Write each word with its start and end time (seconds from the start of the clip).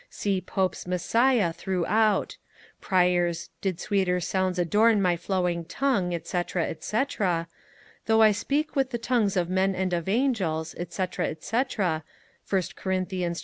See 0.09 0.41
Pope's 0.41 0.87
Messiah 0.87 1.53
throughout; 1.53 2.37
Prior's 2.81 3.51
'Did 3.61 3.79
sweeter 3.79 4.19
sounds 4.19 4.57
adorn 4.57 4.99
my 4.99 5.15
flowing 5.15 5.63
tongue,' 5.63 6.19
&c. 6.23 6.37
&c. 6.79 7.05
'Though 8.07 8.21
I 8.23 8.31
speak 8.31 8.75
with 8.75 8.89
the 8.89 8.97
tongues 8.97 9.37
of 9.37 9.47
men 9.47 9.75
and 9.75 9.93
of 9.93 10.09
angels,' 10.09 10.71
&c. 10.71 10.83
&c, 11.03 11.03
1st 11.03 12.75
Corinthians, 12.75 13.37
ch. 13.39 13.39